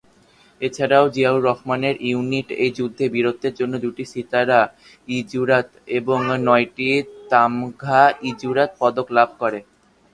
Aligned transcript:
এছাড়াও 0.61 1.05
জিয়াউর 1.09 1.45
রহমানের 1.49 1.95
ইউনিট 2.09 2.47
এই 2.63 2.71
যুদ্ধে 2.77 3.05
বীরত্বের 3.13 3.53
জন্য 3.59 3.73
দুটি 3.85 4.03
সিতারা-ই-জুরাত 4.11 5.67
এবং 5.97 6.17
নয়টি 6.47 6.89
তামঘা-ই-জুরাত 7.31 8.69
পদক 8.79 9.07
লাভ 9.17 9.29
করে। 9.41 9.59